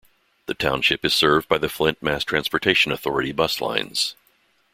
[0.47, 4.15] The township is served by the Flint Mass Transportation Authority bus lines.